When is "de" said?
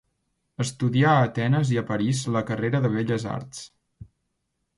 2.87-2.93